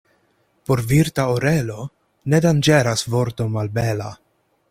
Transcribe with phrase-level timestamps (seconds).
[0.69, 1.83] Por virta orelo
[2.33, 4.09] ne danĝeras vorto malbela.